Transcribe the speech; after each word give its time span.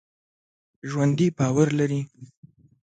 ژوندي 0.89 1.27
باور 1.37 1.67
لري 1.79 2.01